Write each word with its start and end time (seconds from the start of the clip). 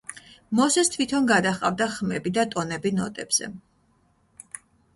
მოსეს 0.59 0.89
თვითონ 0.93 1.27
გადაჰყავდა 1.31 1.89
ხმები 1.97 2.35
და 2.39 2.47
ტონები 2.55 2.95
ნოტებზე. 3.03 3.53